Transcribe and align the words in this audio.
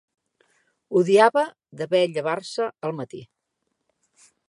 Odiava 1.01 1.45
de 1.83 1.89
ver 1.93 2.03
llevar-se 2.17 2.69
al 2.89 2.99
matí. 3.03 3.25